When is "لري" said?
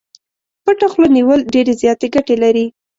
2.43-2.65